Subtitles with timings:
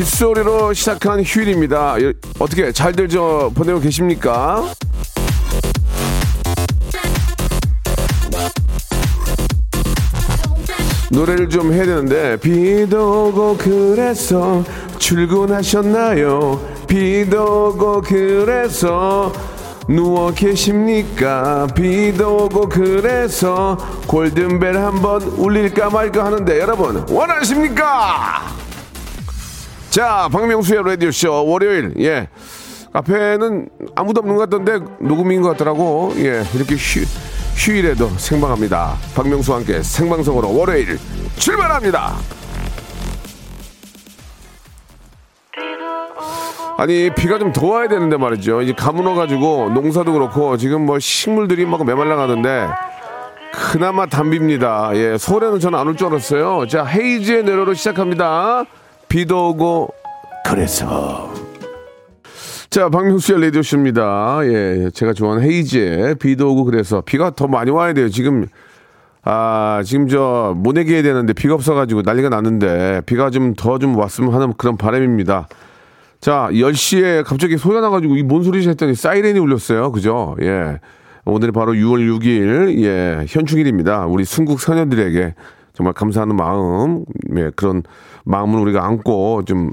[0.00, 2.00] 빗소리로 시작한 휴일입니다.
[2.00, 4.72] 예, 어떻게 잘들 저 보내고 계십니까?
[11.10, 14.64] 노래를 좀 해야 되는데 비도 오고 그래서
[14.98, 16.66] 출근하셨나요?
[16.88, 19.30] 비도 오고 그래서
[19.86, 21.66] 누워 계십니까?
[21.74, 28.69] 비도 오고 그래서 골든벨 한번 울릴까 말까 하는데 여러분 원하십니까?
[29.90, 32.28] 자, 박명수의 라디오쇼 월요일, 예.
[32.92, 36.12] 앞에는 아무도 없는 것 같던데 녹음인 것 같더라고.
[36.16, 37.04] 예, 이렇게 휴,
[37.56, 38.96] 휴일에도 생방합니다.
[39.14, 40.98] 박명수와 함께 생방송으로 월요일
[41.36, 42.14] 출발합니다.
[46.78, 48.62] 아니 비가 좀 더 와야 되는데 말이죠.
[48.62, 52.66] 이제 가물어 가지고 농사도 그렇고 지금 뭐 식물들이 막 메말라 가는데
[53.52, 54.92] 그나마 담비입니다.
[54.94, 56.66] 예, 서울에는 저는 안 올 줄 알았어요.
[56.68, 58.64] 자, 헤이즈의 내로로 시작합니다.
[59.10, 59.88] 비도 오고
[60.46, 61.34] 그래서.
[62.70, 64.40] 자 박명수의 레디오쇼입니다.
[64.44, 68.08] 예 제가 좋아하는 헤이즈의 비도 오고 그래서 비가 더 많이 와야 돼요.
[68.08, 68.46] 지금
[69.24, 74.76] 아 지금 저 모내기 해야 되는데 비가 없어가지고 난리가 났는데 비가 좀더좀 왔으면 하는 그런
[74.76, 75.48] 바람입니다.
[76.20, 79.90] 자 10시에 갑자기 소리가 나가지고 이 뭔 소리지 했더니 사이렌이 울렸어요.
[79.90, 80.36] 그죠?
[80.40, 80.78] 예.
[81.24, 84.06] 오늘이 바로 6월 6일 예 현충일입니다.
[84.06, 85.34] 우리 순국 선녀들에게
[85.80, 87.82] 정말 감사하는 마음, 예, 그런
[88.24, 89.72] 마음을 우리가 안고 좀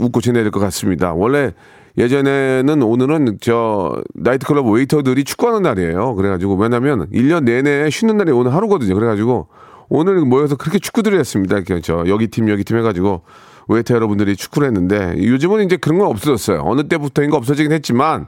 [0.00, 1.12] 웃고 지내야 될 것 같습니다.
[1.14, 1.52] 원래
[1.96, 6.16] 예전에는 오늘은 저 나이트클럽 웨이터들이 축구하는 날이에요.
[6.16, 8.96] 그래가지고 왜냐면 1년 내내 쉬는 날이 오늘 하루거든요.
[8.96, 9.46] 그래가지고
[9.88, 11.60] 오늘 모여서 그렇게 축구들을 했습니다.
[11.84, 13.22] 저 여기 팀 여기 팀 해가지고
[13.68, 16.62] 웨이터 여러분들이 축구를 했는데 요즘은 이제 그런 건 없어졌어요.
[16.64, 18.26] 어느 때부터인가 없어지긴 했지만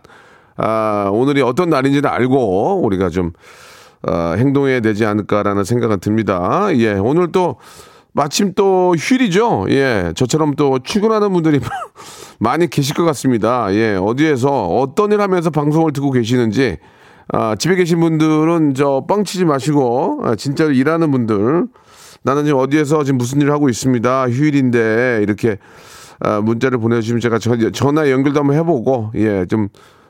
[0.56, 3.32] 아, 오늘이 어떤 날인지는 알고 우리가 좀
[4.02, 6.68] 어, 행동해야 되지 않을까라는 생각은 듭니다.
[6.74, 7.56] 예, 오늘 또
[8.12, 9.66] 마침 또 휴일이죠.
[9.68, 11.60] 예, 저처럼 또 출근하는 분들이
[12.40, 13.72] 많이 계실 것 같습니다.
[13.74, 16.78] 예, 어디에서 어떤 일 하면서 방송을 듣고 계시는지
[17.32, 21.66] 아, 집에 계신 분들은 저 뻥치지 마시고 아, 진짜로 일하는 분들
[22.22, 24.30] 나는 지금 어디에서 지금 무슨 일을 하고 있습니다.
[24.30, 25.58] 휴일인데 이렇게
[26.20, 27.38] 아, 문자를 보내주시면 제가
[27.72, 29.68] 전화 연결도 한번 해보고 예 좀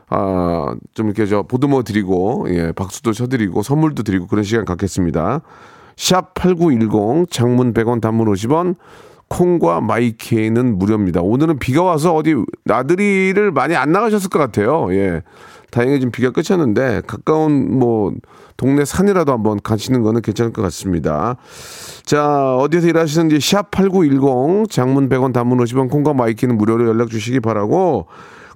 [0.08, 5.40] 아, 좀 이렇게 저 보듬어 드리고, 예, 박수도 쳐드리고, 선물도 드리고 그런 시간 갖겠습니다.
[5.96, 8.76] 샵 8910, 장문 100원, 단문 50원,
[9.28, 11.20] 콩과 마이케이는 무료입니다.
[11.20, 12.34] 오늘은 비가 와서 어디
[12.64, 14.92] 나들이를 많이 안 나가셨을 것 같아요.
[14.92, 15.22] 예.
[15.70, 18.12] 다행히 지금 비가 그쳤는데 가까운 뭐
[18.56, 21.36] 동네 산이라도 한번 가시는 거는 괜찮을 것 같습니다.
[22.04, 28.06] 자, 어디에서 일하시는지 샵 8910 장문 100원 단문 50원 콩과 마이K는 무료로 연락 주시기 바라고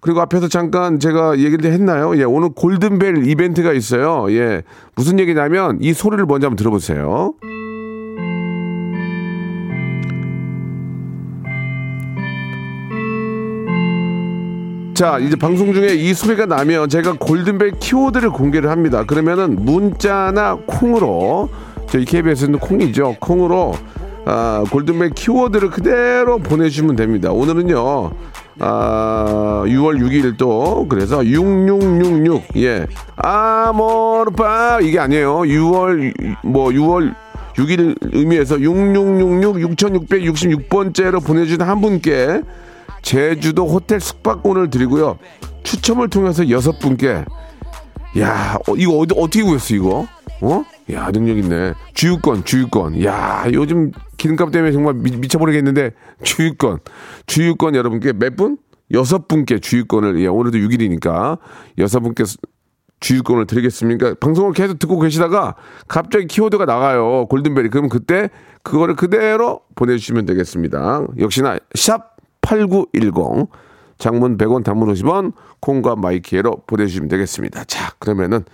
[0.01, 2.17] 그리고 앞에서 잠깐 제가 얘기를 했나요?
[2.17, 4.27] 예, 오늘 골든벨 이벤트가 있어요.
[4.31, 4.63] 예.
[4.95, 7.35] 무슨 얘기냐면 이 소리를 먼저 한번 들어보세요.
[14.95, 19.05] 자, 이제 방송 중에 이 소리가 나면 제가 골든벨 키워드를 공개를 합니다.
[19.05, 21.49] 그러면은 문자나 콩으로
[21.89, 23.17] 저희 KBS는 콩이죠.
[23.19, 23.75] 콩으로
[24.27, 27.33] 아, 골든벨 키워드를 그대로 보내주시면 됩니다.
[27.33, 28.11] 오늘은요,
[28.61, 32.87] 아, 6월 6일 또, 그래서 6666, 예.
[33.17, 35.39] 아모르파, 이게 아니에요.
[35.39, 37.15] 6월, 뭐, 6월
[37.55, 42.43] 6일 의미에서 6666, 6666번째로 보내주신 한 분께
[43.03, 45.19] 제주도 호텔 숙박권을 드리고요.
[45.63, 47.25] 추첨을 통해서 여섯 분께,
[48.19, 50.07] 야, 어, 이거 어디, 어떻게 구했어, 이거?
[50.43, 50.65] 어?
[50.93, 51.75] 야, 능력 있네.
[51.95, 53.03] 주유권, 주유권.
[53.05, 55.93] 야, 요즘 기름값 때문에 정말 미, 쳐버리겠는데
[56.23, 56.79] 주유권.
[57.27, 58.59] 주유권 여러분께 몇 분?
[58.93, 61.39] 여섯 분께 주유권을, 예, 오늘도 6일이니까
[61.79, 62.25] 여섯 분께
[63.01, 64.15] 주유권을 드리겠습니까?
[64.21, 65.55] 방송을 계속 듣고 계시다가
[65.89, 67.27] 갑자기 키워드가 나가요.
[67.27, 67.69] 골든벨이.
[67.71, 68.29] 그러면 그때
[68.63, 71.07] 그거를 그대로 보내주시면 되겠습니다.
[71.19, 73.49] 역시나 샵 8910
[73.99, 77.65] 장문 100원 단문 50원 콩과 마이키에로 보내주시면 되겠습니다.
[77.65, 78.45] 자, 그러면은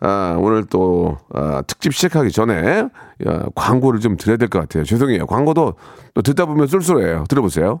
[0.00, 2.88] 아, 오늘 또 아, 특집 시작하기 전에
[3.26, 4.84] 아, 광고를 좀 드려야 될 것 같아요.
[4.84, 5.26] 죄송해요.
[5.26, 5.74] 광고도
[6.14, 7.24] 또 듣다 보면 쏠쏠해요.
[7.28, 7.80] 들어보세요.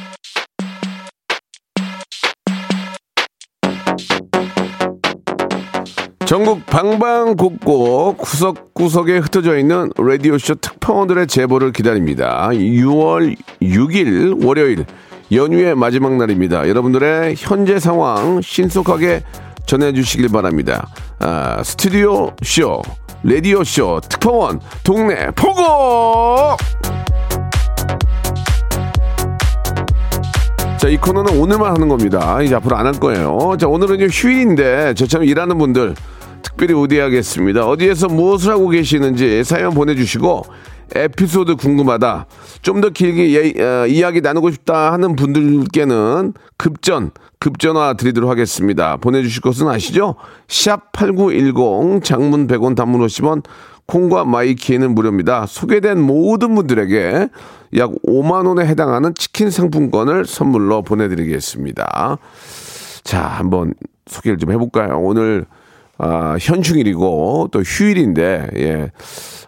[6.31, 12.47] 전국 방방곡곡 구석구석에 흩어져 있는 라디오쇼 특파원들의 제보를 기다립니다.
[12.53, 14.85] 6월 6일 월요일
[15.33, 16.69] 연휴의 마지막 날입니다.
[16.69, 19.23] 여러분들의 현재 상황 신속하게
[19.65, 20.87] 전해주시길 바랍니다.
[21.19, 22.81] 아, 스튜디오 쇼,
[23.23, 26.55] 라디오 쇼 특파원 동네 포고.
[30.77, 32.41] 자, 이 코너는 오늘만 하는 겁니다.
[32.41, 33.57] 이제 앞으로 안 할 거예요.
[33.59, 35.93] 자, 오늘은 휴일인데 저처럼 일하는 분들
[36.41, 37.65] 특별히 우대하겠습니다.
[37.67, 40.43] 어디에서 무엇을 하고 계시는지 사연 보내주시고
[40.93, 42.25] 에피소드 궁금하다.
[42.61, 48.97] 좀 더 길게 예, 어, 이야기 나누고 싶다 하는 분들께는 급전, 급전화 드리도록 하겠습니다.
[48.97, 50.15] 보내주실 것은 아시죠?
[50.47, 53.43] 샵 8910 장문 100원 단문 50원
[53.87, 55.45] 콩과 마이키에는 무료입니다.
[55.47, 57.29] 소개된 모든 분들에게
[57.77, 62.17] 약 5만 원에 해당하는 치킨 상품권을 선물로 보내드리겠습니다.
[63.03, 63.73] 자, 한번
[64.07, 64.99] 소개를 좀 해볼까요?
[64.99, 65.45] 오늘
[66.03, 68.91] 아, 현충일이고 또 휴일인데 예.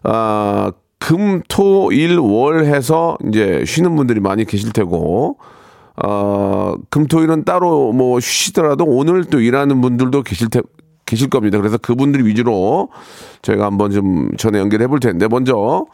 [0.04, 5.38] 아, 금, 토, 일, 월 해서 이제 쉬는 분들이 많이 계실 테고
[6.04, 10.62] 어, 금, 토, 일은 따로 뭐 쉬시더라도 오늘 또 일하는 분들도 계실 테,
[11.06, 11.58] 계실 겁니다.
[11.58, 12.90] 그래서 그분들 위주로
[13.42, 15.86] 저희가 한번 좀 전에 연결해 볼 텐데 먼저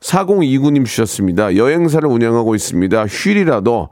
[0.00, 1.56] 4029님 주셨습니다.
[1.56, 3.06] 여행사를 운영하고 있습니다.
[3.06, 3.88] 휴일이라도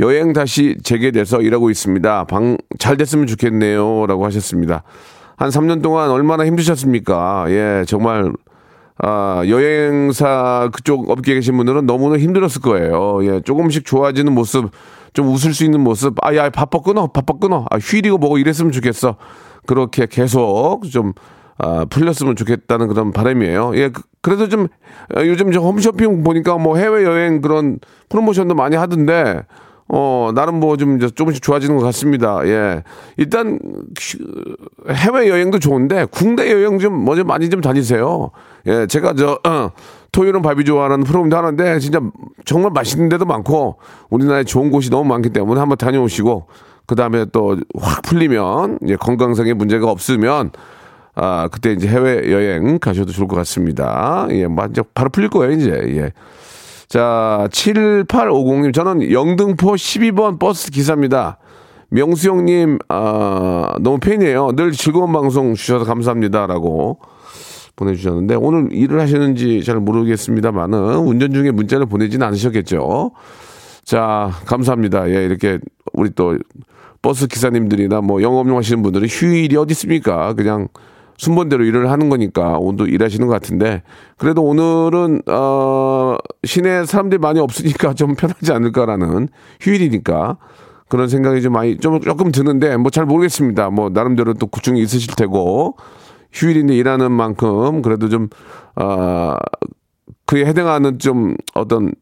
[0.00, 2.24] 여행 다시 재개돼서 일하고 있습니다.
[2.24, 4.06] 방 잘 됐으면 좋겠네요.
[4.06, 4.82] 라고 하셨습니다.
[5.36, 7.46] 한 3년 동안 얼마나 힘드셨습니까?
[7.48, 8.32] 예, 정말
[8.98, 13.24] 아, 여행사 그쪽 업계에 계신 분들은 너무나 힘들었을 거예요.
[13.24, 14.70] 예, 조금씩 좋아지는 모습,
[15.12, 17.66] 좀 웃을 수 있는 모습, 아, 야, 바빠 끊어, 바빠 끊어.
[17.70, 19.16] 아, 휴일이고 뭐고 이랬으면 좋겠어.
[19.66, 21.12] 그렇게 계속 좀,
[21.58, 23.72] 아, 풀렸으면 좋겠다는 그런 바람이에요.
[23.74, 24.68] 예, 그, 그래도 좀,
[25.14, 27.78] 아, 요즘 저 홈쇼핑 보니까 뭐 해외 여행 그런
[28.08, 29.40] 프로모션도 많이 하던데,
[29.88, 32.40] 어, 나름 뭐 좀 조금씩 좋아지는 것 같습니다.
[32.46, 32.82] 예.
[33.16, 33.58] 일단,
[34.88, 38.30] 해외 여행도 좋은데, 국내 여행 좀, 먼저 많이 좀 다니세요.
[38.66, 39.70] 예, 제가 저, 어,
[40.12, 42.00] 토요일은 밥이 좋아하는 프로그램도 하는데, 진짜
[42.44, 43.76] 정말 맛있는 데도 많고,
[44.10, 46.46] 우리나라에 좋은 곳이 너무 많기 때문에 한번 다녀오시고,
[46.86, 50.52] 그 다음에 또 확 풀리면, 예, 건강상의 문제가 없으면,
[51.14, 54.26] 아, 그때 이제 해외 여행 가셔도 좋을 것 같습니다.
[54.30, 55.70] 예, 완전 바로 풀릴 거예요, 이제.
[55.70, 56.12] 예.
[56.92, 61.38] 자, 7850님, 저는 영등포 12번 버스 기사입니다.
[61.88, 64.52] 명수 형님, 아, 너무 팬이에요.
[64.56, 66.46] 늘 즐거운 방송 주셔서 감사합니다.
[66.46, 66.98] 라고
[67.76, 73.12] 보내주셨는데, 오늘 일을 하시는지 잘 모르겠습니다만은, 운전 중에 문자를 보내지는 않으셨겠죠.
[73.84, 75.08] 자, 감사합니다.
[75.08, 75.60] 예, 이렇게,
[75.94, 76.36] 우리 또,
[77.00, 80.34] 버스 기사님들이나 뭐 영업용 하시는 분들은 휴일이 어디 있습니까?
[80.34, 80.68] 그냥
[81.16, 83.82] 순번대로 일을 하는 거니까 오늘도 일하시는 것 같은데
[84.16, 89.28] 그래도 오늘은 어 시내 사람들이 많이 없으니까 좀 편하지 않을까라는
[89.60, 90.38] 휴일이니까
[90.88, 93.70] 그런 생각이 좀 많이 좀 조금 드는데 뭐 잘 모르겠습니다.
[93.70, 95.76] 뭐 나름대로 또 고충이 있으실 테고
[96.32, 98.28] 휴일인데 일하는 만큼 그래도 좀
[98.76, 99.36] 어
[100.26, 101.92] 그에 해당하는 좀 어떤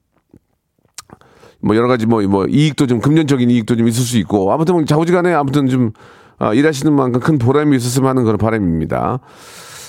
[1.60, 4.84] 뭐 여러 가지 뭐, 뭐 이익도 좀 금전적인 이익도 좀 있을 수 있고 아무튼 뭐
[4.84, 5.92] 자우지간에 아무튼 좀
[6.40, 9.20] 아, 일하시는 만큼 큰 보람이 있었으면 하는 그런 바람입니다.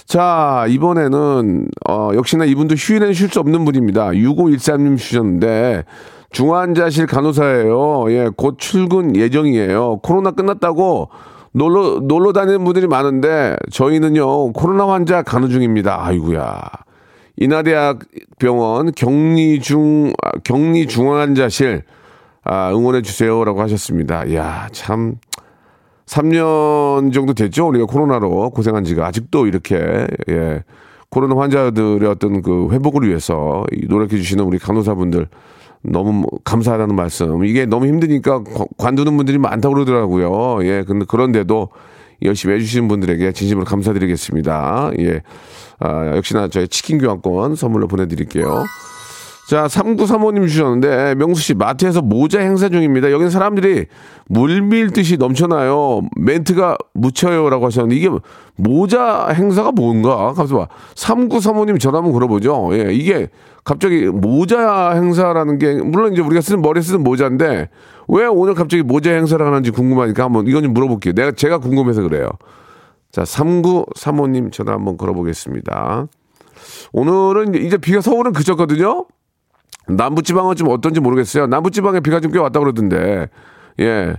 [0.06, 4.10] 자, 이번에는, 어, 역시나 이분도 휴일에는 쉴 수 없는 분입니다.
[4.10, 5.86] 6513님 주셨는데,
[6.32, 8.12] 중환자실 간호사예요.
[8.12, 10.00] 예, 곧 출근 예정이에요.
[10.04, 11.10] 코로나 끝났다고
[11.54, 16.06] 놀러, 놀러 다니는 분들이 많은데, 저희는요, 코로나 환자 간호 중입니다.
[16.06, 16.62] 아이구야.
[17.38, 18.00] 인하대학
[18.40, 21.84] 병원 격리중, 아, 격리 중환자실,
[22.44, 24.26] 아, 응원해 주세요라고 하셨습니다.
[24.26, 25.16] 이야, 참.
[26.06, 27.68] 3년 정도 됐죠.
[27.68, 30.64] 우리가 코로나로 고생한 지가 아직도 이렇게, 예.
[31.10, 35.28] 코로나 환자들의 어떤 그 회복을 위해서 노력해 주시는 우리 간호사분들
[35.84, 37.44] 너무 감사하다는 말씀.
[37.44, 38.44] 이게 너무 힘드니까
[38.78, 40.66] 관두는 분들이 많다고 그러더라고요.
[40.66, 40.84] 예.
[40.88, 41.70] 근데 그런데도
[42.24, 44.92] 열심히 해주시는 분들에게 진심으로 감사드리겠습니다.
[45.00, 45.22] 예.
[45.80, 48.64] 아, 역시나 저희 치킨 교환권 선물로 보내드릴게요.
[49.52, 53.12] 자, 3935님 주셨는데, 명수 씨, 마트에서 모자 행사 중입니다.
[53.12, 53.88] 여기는 사람들이
[54.30, 56.04] 물 밀듯이 넘쳐나요.
[56.16, 58.10] 멘트가 묻혀요 라고 하셨는데, 이게
[58.56, 60.32] 모자 행사가 뭔가?
[60.32, 60.68] 가서 봐.
[60.96, 62.70] 3935님 전화 한번 걸어보죠.
[62.72, 63.28] 예, 이게
[63.66, 67.68] 갑자기 모자 행사라는 게, 물론 이제 우리가 쓰는 머리에 쓰는 모자인데,
[68.08, 71.14] 왜 오늘 갑자기 모자 행사를 하는지 궁금하니까 한번 이건 좀 물어볼게요.
[71.14, 72.30] 내가, 제가 궁금해서 그래요.
[73.12, 76.08] 자, 3935님 전화 한번 걸어보겠습니다.
[76.94, 79.08] 오늘은 이제 비가 서울은 그쳤거든요?
[79.88, 81.48] 남부지방은 좀 어떤지 모르겠어요.
[81.48, 83.28] 남부지방에 비가 좀 꽤 왔다 그러던데
[83.80, 84.14] 예.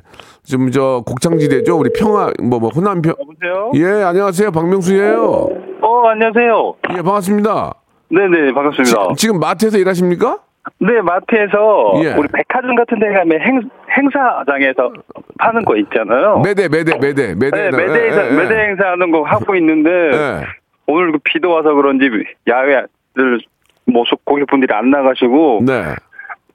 [0.44, 1.78] 좀저 곡창지대죠.
[1.78, 3.70] 우리 평화 뭐 뭐 호남 평 여보세요?
[3.74, 4.50] 예, 안녕하세요.
[4.50, 5.48] 박명수예요.
[5.82, 6.74] 어, 안녕하세요.
[6.96, 7.74] 예, 반갑습니다.
[8.10, 9.14] 네 네, 반갑습니다.
[9.16, 10.38] 지, 금 마트에서 일하십니까?
[10.78, 12.14] 네, 마트에서 예.
[12.14, 13.62] 우리 백화점 같은 데 가면 행,
[13.96, 14.92] 행사장에서
[15.38, 16.40] 파는 거 있잖아요.
[16.44, 20.42] 매대 매대 매대 매대 네, 매대, 행사, 매대 행사 하는 거 하고 있는데, 예.
[20.86, 22.10] 오늘 그 비도 와서 그런지
[22.48, 22.82] 야외
[23.16, 23.40] 들
[23.86, 25.82] 뭐 소- 고객분들이 안 나가시고, 네.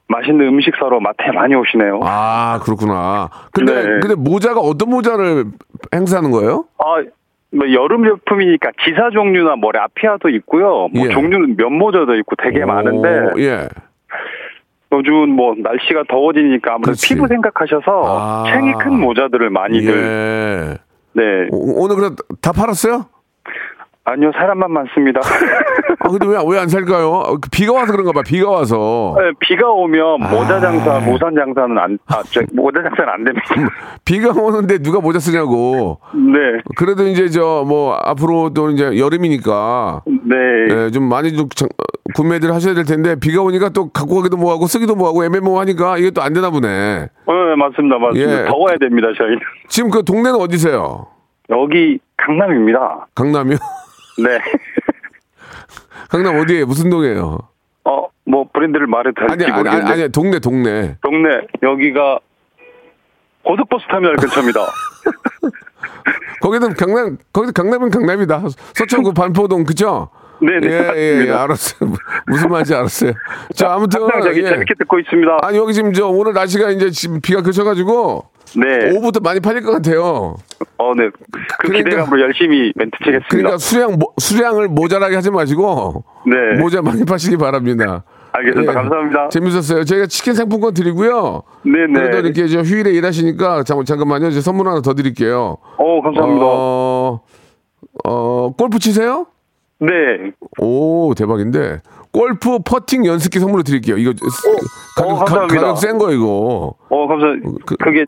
[0.09, 1.99] 맛있는 음식 사러 마트에 많이 오시네요.
[2.03, 3.29] 아, 아, 그렇구나.
[3.51, 3.99] 근데 네.
[4.01, 5.45] 근데 모자가 어떤 모자를
[5.93, 6.65] 행사하는 거예요?
[7.51, 10.87] 뭐 여름 제품이니까 기사 종류나 뭐 라피아도 있고요.
[10.93, 11.09] 뭐 예.
[11.09, 13.67] 종류는 면 모자도 있고 되게 많은데, 오, 예.
[14.93, 17.13] 요즘은 뭐 날씨가 더워지니까 아무래도 그렇지.
[17.13, 18.43] 피부 생각하셔서 아.
[18.49, 20.77] 챙이 큰 모자들을 많이들 예.
[21.13, 22.09] 네 오, 오늘 그래
[22.41, 23.05] 다 팔았어요?
[24.09, 25.19] 아니요 사람만 많습니다.
[25.99, 27.09] 아 근데 왜 왜 안 살까요?
[27.09, 28.21] 어, 그 비가 와서 그런가 봐.
[28.25, 29.15] 비가 와서.
[29.19, 30.59] 네, 비가 오면 모자 아.
[30.61, 33.45] 장사, 우산 장사는 안, 아, 저, 모자 장사는 안 됩니다.
[34.05, 35.99] 비가 오는데 누가 모자 쓰냐고.
[36.13, 40.35] 네, 그래도 이제 저 뭐 앞으로도 이제 여름이니까 네,
[40.69, 41.83] 예, 좀 많이 좀 장- 어,
[42.15, 46.21] 구매들 하셔야 될 텐데 비가 오니까 또 갖고 가기도 뭐하고 쓰기도 뭐하고 애매모호하니까 이게 또
[46.21, 47.09] 안 되나 보네.
[47.25, 48.41] 어, 네, 맞습니다, 맞습니다.
[48.41, 48.45] 예.
[48.45, 49.39] 더워야 됩니다, 저희는.
[49.67, 51.07] 지금 그 동네는 어디세요?
[51.49, 53.07] 여기 강남입니다.
[53.15, 53.57] 강남이요?
[54.17, 54.39] 네.
[56.09, 57.37] 강남 어디에 무슨 동이에요?
[57.83, 60.97] 어, 뭐 브랜드를 말해도 아니 아니 아니, 아니 동네 동네.
[61.01, 62.19] 동네 여기가
[63.43, 64.59] 고속버스 터미널 근처입니다.
[66.41, 68.43] 거기는 강남 거기도 강남은 강남이다.
[68.73, 70.09] 서초구 반포동 그죠?
[70.39, 71.43] 네네, 예, 예, 예, 맞습니다.
[71.43, 71.93] 알았어요.
[72.27, 73.13] 무슨 말인지 알았어요.
[73.55, 74.43] 자, 아무튼 항상 예.
[74.43, 75.37] 재밌게 듣고 있습니다.
[75.41, 78.91] 아니 여기 지금 저 오늘 날씨가 이제 지금 비가 그쳐가지고 네.
[78.91, 80.35] 오후부터 많이 팔릴 것 같아요.
[80.77, 81.09] 어, 네.
[81.09, 83.27] 그 그러니까- 기대감으로 열심히 멘트 치겠습니다.
[83.29, 86.59] 그러니까 수량 모- 수량을 모자라게 하지 마시고 네.
[86.61, 88.03] 모자 많이 파시기 바랍니다.
[88.31, 88.71] 알겠습니다.
[88.71, 88.75] 예.
[88.75, 89.29] 감사합니다.
[89.29, 89.83] 재밌었어요.
[89.83, 91.41] 저희가 치킨 상품권 드리고요.
[91.63, 91.93] 네네.
[91.93, 94.29] 그래도 이렇게 저 휴일에 일하시니까 잠, 잠깐만요.
[94.31, 95.57] 제 선물 하나 더 드릴게요.
[95.77, 96.45] 어, 감사합니다.
[96.45, 97.21] 어,
[98.05, 99.25] 어, 골프 치세요?
[99.79, 99.89] 네.
[100.59, 101.81] 오, 대박인데.
[102.17, 103.97] 골프 퍼팅 연습기 선물로 드릴게요.
[103.97, 104.13] 이거
[104.95, 105.61] 가격, 가, 감사합니다.
[105.61, 106.73] 가격 센 거 이거.
[106.89, 107.49] 어, 감사합니다.
[107.65, 108.05] 그- 그, 게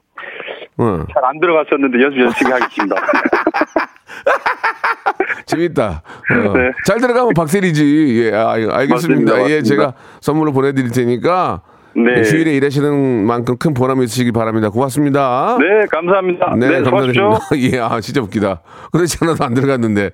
[0.80, 1.06] 응.
[1.14, 2.96] 잘안 들어갔었는데 연습 열심히 하겠습니다.
[5.46, 6.02] 재밌다.
[6.32, 6.54] 어.
[6.58, 6.72] 네.
[6.86, 8.24] 잘 들어가면 박셀이지.
[8.32, 8.96] 예, 아, 알겠습니다.
[8.96, 9.34] 맞습니다.
[9.38, 9.62] 예, 맞습니다.
[9.64, 11.62] 제가 선물로 보내드릴 테니까.
[11.96, 12.22] 네.
[12.22, 14.70] 휴일에 일하시는 만큼 큰 보람이 있으시기 바랍니다.
[14.70, 15.58] 고맙습니다.
[15.60, 16.54] 네, 감사합니다.
[16.56, 17.30] 네, 수고하십시오.
[17.32, 17.58] 감사드립니다.
[17.78, 18.62] 예, 아, 진짜 웃기다.
[18.92, 20.12] 그렇지 않아도 안 들어갔는데.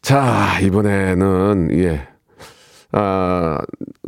[0.00, 2.08] 자, 이번에는, 예.
[2.92, 3.58] 아,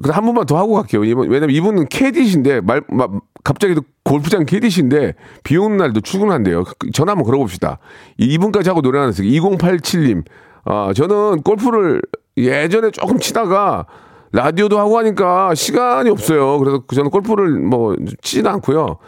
[0.02, 1.04] 그래, 한 번만 더 하고 갈게요.
[1.04, 3.08] 이번, 왜냐면 이분은 캐디신데, 말, 마,
[3.42, 6.64] 갑자기 또 골프장 캐디신데, 비 오는 날도 출근한대요.
[6.78, 7.78] 그- 전화 한번 걸어봅시다.
[8.18, 9.38] 이- 이분까지 하고 노래 하나 쓰기.
[9.40, 10.24] 2087님.
[10.66, 12.02] 아, 저는 골프를
[12.36, 13.86] 예전에 조금 치다가,
[14.32, 16.58] 라디오도 하고 하니까 시간이 없어요.
[16.58, 18.98] 그래서 그 저는 골프를 뭐 치지는 않고요.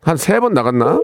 [0.00, 1.00] 한 세 번 나갔나?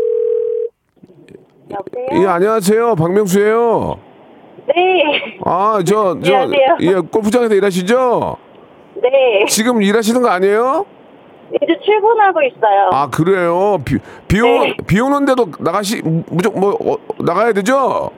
[1.70, 2.22] 여보세요?
[2.22, 2.94] 예, 안녕하세요.
[2.94, 3.98] 박명수예요.
[4.66, 5.38] 네.
[5.44, 6.76] 아, 저, 저, 안녕하세요.
[6.80, 8.36] 예, 골프장에서 일하시죠?
[9.02, 9.44] 네.
[9.48, 10.86] 지금 일하시는 거 아니에요?
[11.62, 12.90] 이제 출근하고 있어요.
[12.92, 13.78] 아, 그래요?
[13.84, 14.76] 비, 비, 오, 네.
[14.86, 18.10] 비 오는데도 나가시, 무조건 뭐, 어, 나가야 되죠?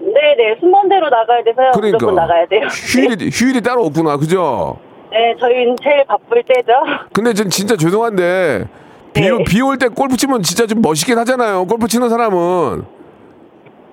[0.00, 0.56] 네네.
[0.60, 1.70] 순번대로 나가야 돼서요.
[1.74, 1.96] 그러니까.
[1.96, 2.66] 무조건 나가야 돼요.
[2.66, 4.16] 휴일이, 휴일이 따로 없구나.
[4.16, 4.78] 그죠?
[5.10, 6.72] 네, 저희는 제일 바쁠 때죠.
[7.12, 8.66] 근데 전 진짜 죄송한데,
[9.12, 9.44] 비, 네.
[9.44, 11.66] 비올 때 골프 치면 진짜 좀 멋있긴 하잖아요.
[11.66, 12.84] 골프 치는 사람은.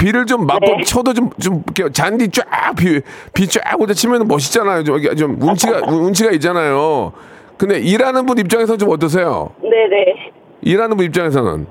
[0.02, 0.84] 비를 좀 맞고 네.
[0.84, 3.02] 쳐도 좀, 좀, 이렇게 잔디 쫙, 비,
[3.36, 4.84] 비쫙 오다 치면 멋있잖아요.
[4.84, 7.14] 좀, 좀 운치가, 운치가 있잖아요.
[7.58, 9.52] 근데 일하는 분 입장에서 좀 어떠세요?
[9.62, 10.32] 네네.
[10.62, 11.68] 일하는 분 입장에서는.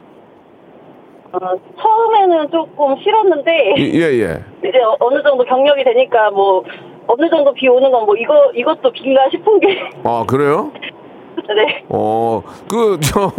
[1.33, 1.39] 어,
[1.81, 4.45] 처음에는 조금 싫었는데, 예, 예.
[4.69, 6.63] 이제 어- 어느 정도 경력이 되니까 뭐,
[7.09, 10.71] 어느 정도 비 오는 건 뭐, 이거, 이것도 비인가 싶은 게, 아, 그래요?
[11.37, 11.85] 네.
[11.89, 13.33] 어, 그, 저,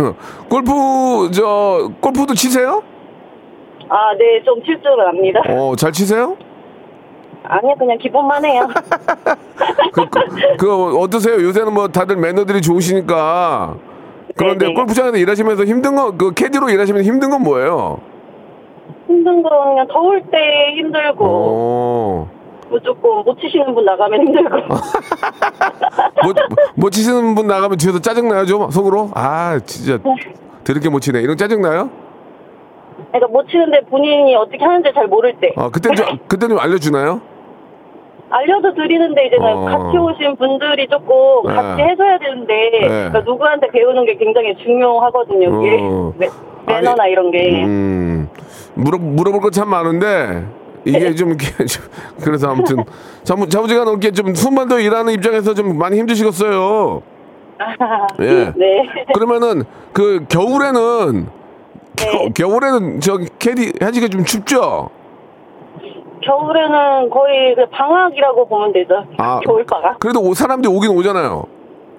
[0.49, 2.83] 골프, 저, 골프도 치세요?
[3.93, 5.41] 아, 네, 좀 칠 줄은 압니다.
[5.49, 6.37] 어, 잘 치세요?
[7.43, 8.67] 아니요, 그냥 기본만 해요.
[9.91, 11.35] 그, 그, 그 어떠세요?
[11.43, 13.75] 요새는 뭐 다들 매너들이 좋으시니까.
[14.37, 14.75] 그런데 네네.
[14.75, 17.99] 골프장에서 일하시면서 힘든 거, 그 캐디로 일하시면 힘든 건 뭐예요?
[19.07, 20.37] 힘든 건 그냥 더울 때
[20.77, 22.29] 힘들고, 어,
[22.69, 24.55] 뭐 조금 못 치시는 분 나가면 힘들고.
[26.23, 26.35] 못,
[26.75, 28.69] 못 치시는 분 나가면 뒤에서 짜증나요, 좀?
[28.71, 29.09] 속으로?
[29.15, 29.97] 아, 진짜.
[30.63, 31.19] 드럽게 못 치네.
[31.19, 31.89] 이런 짜증나요?
[33.11, 35.53] 그러니까 못 치는데 본인이 어떻게 하는지 잘 모를 때.
[35.57, 37.21] 아, 그때 좀, 그때 좀 알려주나요?
[38.29, 39.65] 알려도 드리는데 이제는 어.
[39.65, 41.53] 같이 오신 분들이 조금 네.
[41.53, 45.49] 같이 해줘야 되는데 그러니까 누구한테 배우는 게 굉장히 중요하거든요.
[45.51, 46.13] 어.
[46.17, 46.29] 매,
[46.65, 47.63] 매너나 아니, 이런 게.
[47.65, 48.29] 음,
[48.75, 50.45] 물어, 물어볼 거 참 많은데,
[50.85, 51.83] 이게 좀, 이렇게 좀
[52.23, 52.77] 그래서 아무튼,
[53.23, 57.01] 자부, 자부지간 없게 좀, 순반도 일하는 입장에서 좀 많이 힘드시겠어요.
[58.21, 58.53] 예.
[58.55, 58.83] 네.
[59.13, 61.31] 그러면은 그 겨울에는 겨,
[61.97, 62.29] 네.
[62.35, 64.89] 겨울에는 저기 캐디 해지가 좀 춥죠?
[66.23, 69.03] 겨울에는 거의 그 방학이라고 보면 되죠.
[69.17, 69.39] 아.
[69.43, 69.99] 겨울 방학.
[69.99, 71.43] 그래도 오- 사람들이 오긴 오잖아요.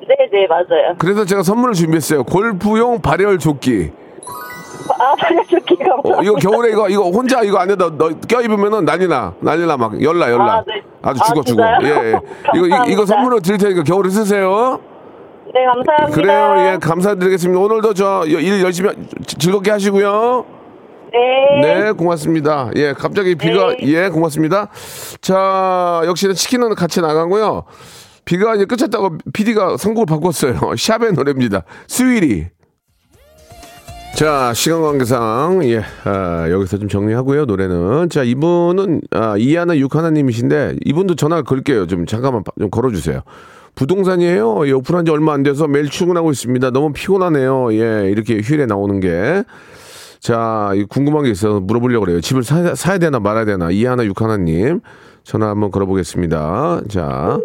[0.07, 0.95] 네네, 맞아요.
[0.99, 2.25] 그래서 제가 선물을 준비했어요.
[2.25, 3.91] 골프용 발열 조끼.
[4.99, 6.19] 아, 발열조끼 감사합니다.
[6.19, 10.53] 어, 이거 겨울에 이거 이거 혼자 이거 안에다 너, 껴입으면은 난리나 난리나 막 열나 열나
[10.55, 10.83] 아, 네.
[11.03, 11.79] 아, 죽어 죽어 진짜요?
[11.83, 12.13] 예, 예.
[12.57, 13.07] 이거 이- 이거 감사합니다.
[13.07, 14.81] 선물로 드릴 테니까 겨울에 쓰세요
[15.55, 16.11] 네, 감사합니다.
[16.21, 18.91] 그래요 예 감사드리겠습니다 오늘도 저 일 열심히
[19.27, 20.47] 즐겁게 하시고요
[21.13, 21.61] 네.
[21.83, 23.77] 네 고맙습니다 예 갑자기 비가 네.
[23.83, 24.69] 예 고맙습니다
[25.21, 27.65] 자 역시나 치킨은 같이 나가고요
[28.25, 32.47] 비가 이제 끝쳤다고 PD가 선곡을 바꿨어요 샵의 노래입니다 스위리
[34.15, 38.11] 자, 시간 관계상, 예, 아, 여기서 좀 정리하고요, 노래는.
[38.11, 41.87] 자, 이분은, 아, 이하나 육하나님이신데, 이분도 전화 걸게요.
[41.87, 43.23] 좀, 잠깐만, 좀 걸어주세요.
[43.75, 44.67] 부동산이에요.
[44.69, 46.71] 예, 오픈한 지 얼마 안 돼서 매일 출근하고 있습니다.
[46.71, 47.73] 너무 피곤하네요.
[47.75, 49.45] 예, 이렇게 휴일에 나오는 게.
[50.21, 52.21] 자, 이 궁금한 게 있어서 물어보려고 그래요.
[52.21, 53.71] 집을 사, 사야 되나 말아야 되나.
[53.71, 54.81] 이하나 육하나님.
[55.25, 56.83] 전화 한번 걸어보겠습니다.
[56.89, 57.39] 자,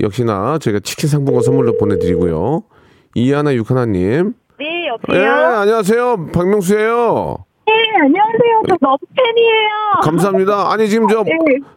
[0.00, 2.62] 역시나 저희가 치킨 상품권 선물로 보내드리고요.
[3.14, 4.34] 이하나 육하나님.
[4.58, 5.32] 네, 예, 여보세요?
[5.32, 6.26] 안녕하세요.
[6.32, 7.36] 박명수예요.
[7.66, 8.62] 네, 안녕하세요.
[8.68, 9.68] 저 너무 팬이에요.
[10.02, 10.72] 감사합니다.
[10.72, 11.32] 아니 지금 저, 네.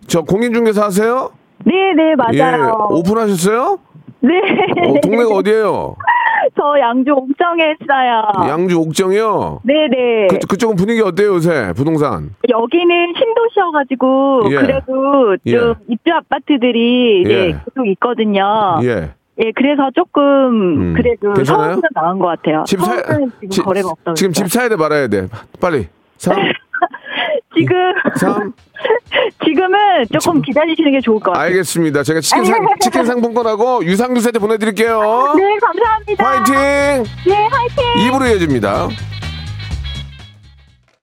[0.07, 1.31] 저 공인중개사 하세요?
[1.67, 2.87] 네, 네, 예, 맞아요.
[2.91, 3.79] 오픈하셨어요?
[4.21, 4.39] 네.
[4.39, 5.95] 어, 동네가 어디예요?
[6.55, 8.47] 저 양주 옥정에 있어요.
[8.49, 9.61] 양주 옥정이요.
[9.63, 10.27] 네, 네.
[10.29, 12.31] 그, 그쪽은 분위기 어때요 요새 부동산?
[12.49, 14.55] 여기는 신도시여가지고 예.
[14.55, 15.51] 그래도 예.
[15.59, 17.45] 좀 입주 아파트들이 네, 예.
[17.51, 18.79] 계속 있거든요.
[18.83, 19.11] 예.
[19.39, 20.93] 예, 그래서 조금 음.
[20.95, 21.73] 그래도 괜찮아요?
[21.73, 22.63] 서울보다 나은 것 같아요.
[22.65, 25.27] 집 사, 서울은 지금 지- 거래가 없다고 지금 집 사야 돼 말아야 돼.
[25.61, 25.87] 빨리.
[26.17, 26.33] 3,
[27.55, 27.75] 지금
[28.17, 28.53] 3.
[29.45, 31.45] 지금은 조금 기다리시는 게 좋을 것 같아요.
[31.45, 32.03] 알겠습니다.
[32.03, 35.33] 제가 치킨, 상, 치킨 상품권하고 유산균 세트 보내드릴게요.
[35.35, 36.23] 네, 감사합니다.
[36.23, 37.03] 화이팅!
[37.25, 38.07] 네, 화이팅!
[38.07, 38.89] 입으로 이어집니다.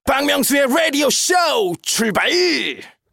[0.07, 1.35] 박명수의 라디오 쇼
[1.83, 2.29] 출발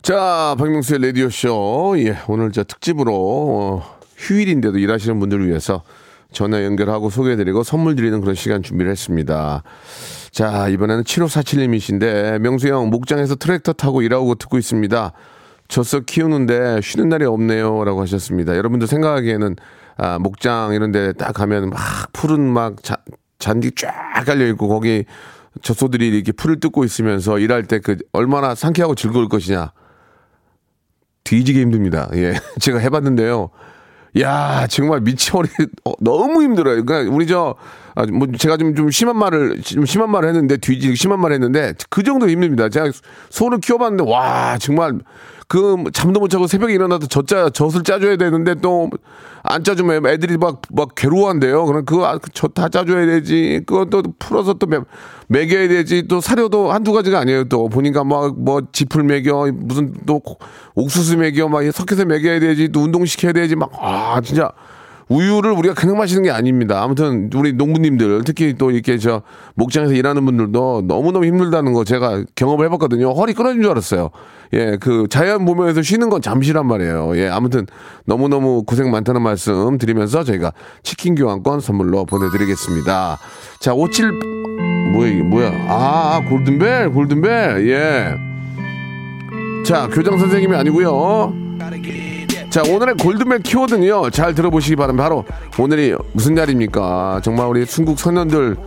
[0.01, 1.93] 자, 박명수의 라디오 쇼.
[1.97, 5.83] 예, 오늘 저 특집으로, 어, 휴일인데도 일하시는 분들을 위해서
[6.31, 9.63] 전화 연결하고 소개해드리고 선물 드리는 그런 시간 준비를 했습니다.
[10.31, 15.11] 자, 이번에는 7547님이신데, 명수 형, 목장에서 트랙터 타고 일하고 듣고 있습니다.
[15.67, 17.83] 젖소 키우는데 쉬는 날이 없네요.
[17.83, 18.55] 라고 하셨습니다.
[18.55, 19.55] 여러분들 생각하기에는,
[19.97, 21.79] 아, 목장 이런 데 딱 가면 막
[22.13, 22.97] 푸른 막 자-
[23.39, 23.91] 잔디 쫙
[24.25, 25.03] 깔려있고, 거기
[25.61, 29.73] 젖소들이 이렇게 풀을 뜯고 있으면서 일할 때 그 얼마나 상쾌하고 즐거울 것이냐.
[31.25, 32.09] 뒤지게 힘듭니다.
[32.15, 32.33] 예.
[32.59, 33.49] 제가 해봤는데요.
[34.19, 35.47] 야, 정말 미쳐버리,
[35.85, 36.83] 어, 너무 힘들어요.
[36.83, 37.55] 그러니까 우리 저,
[37.95, 41.73] 아, 뭐 제가 좀, 좀 심한 말을, 좀 심한 말을 했는데, 뒤지기 심한 말을 했는데,
[41.89, 42.67] 그 정도 힘듭니다.
[42.67, 42.91] 제가
[43.29, 44.99] 소를 키워봤는데, 와, 정말,
[45.51, 48.89] 그, 잠도 못 자고 새벽에 일어나도 젖 짜, 젖을 짜줘야 되는데, 또,
[49.43, 51.65] 안 짜주면 애들이 막, 막 괴로워한대요.
[51.65, 53.61] 그럼 그거, 아, 젖다 짜줘야 되지.
[53.65, 54.77] 그것도 풀어서 또 매,
[55.27, 56.07] 먹여야 되지.
[56.07, 57.43] 또 사료도 한두 가지가 아니에요.
[57.49, 60.37] 또 보니까 뭐, 뭐, 짚을 먹여, 무슨 또 고-
[60.75, 62.69] 옥수수 먹여, 막 섞여서 먹여야 되지.
[62.69, 63.57] 또 운동 시켜야 되지.
[63.57, 64.49] 막, 아, 진짜.
[65.11, 66.81] 우유를 우리가 그냥 마시는 게 아닙니다.
[66.81, 69.23] 아무튼 우리 농부님들 특히 또 이렇게 저
[69.55, 73.11] 목장에서 일하는 분들도 너무너무 힘들다는 거 제가 경험을 해봤거든요.
[73.11, 74.09] 허리 끊어진 줄 알았어요.
[74.53, 77.17] 예, 그 자연 보면서 쉬는 건 잠시란 말이에요.
[77.17, 77.67] 예, 아무튼
[78.05, 83.17] 너무너무 고생 많다는 말씀 드리면서 저희가 치킨 교환권 선물로 보내드리겠습니다.
[83.59, 84.11] 자, 57
[84.93, 85.51] 뭐야 이게 뭐야?
[85.67, 87.69] 아, 골든벨, 골든벨.
[87.69, 88.15] 예.
[89.65, 91.33] 자, 교장 선생님이 아니고요.
[92.51, 94.09] 자, 오늘의 골든벨 키워드는요.
[94.09, 95.03] 잘 들어보시기 바랍니다.
[95.03, 95.23] 바로
[95.57, 97.21] 오늘이 무슨 날입니까?
[97.23, 98.57] 정말 우리 중국 소년들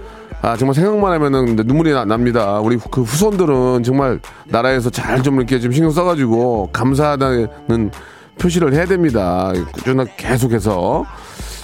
[0.41, 2.61] 아, 정말 생각만 하면은 눈물이 나- 납니다.
[2.61, 7.91] 우리 그 후손들은 정말 나라에서 잘 좀 이렇게 좀 신경 써가지고 감사하다는
[8.39, 9.53] 표시를 해야 됩니다.
[9.73, 11.05] 꾸준하게 계속해서.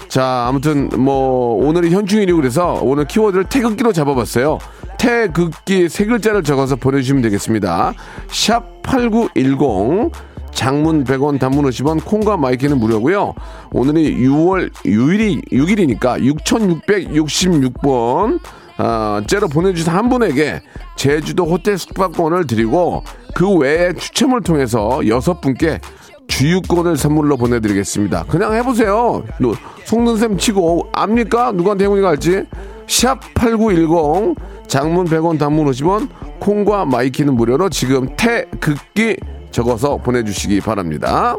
[0.08, 4.58] 자, 아무튼 뭐 오늘이 현충일이고 그래서 오늘 키워드를 태극기로 잡아봤어요.
[4.98, 7.94] 태극기 세 글자를 적어서 보내주시면 되겠습니다.
[8.28, 10.10] 샵 8910
[10.52, 13.34] 장문 100원 단문 50원 콩과 마이K는 무료고요.
[13.72, 16.20] 오늘이 6월 6일이 6일이니까
[16.86, 18.40] 6666번
[18.82, 20.62] 아, 째로 보내주신 한 분에게
[20.96, 25.80] 제주도 호텔 숙박권을 드리고 그 외에 추첨을 통해서 여섯 분께
[26.28, 28.24] 주유권을 선물로 보내드리겠습니다.
[28.24, 29.22] 그냥 해보세요.
[30.16, 31.52] 셈 치고 압니까?
[31.52, 32.44] 누구한테 행운이 갈지?
[32.86, 34.36] 샵 8910
[34.66, 36.08] 장문 100원 단문 50원
[36.38, 39.16] 콩과 마이K는 무료로 지금 태극기
[39.50, 41.36] 적어서 보내주시기 바랍니다.